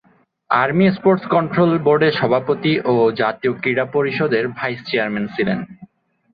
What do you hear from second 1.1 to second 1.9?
control